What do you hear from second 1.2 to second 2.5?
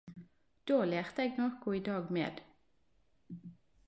eg noko i dag med!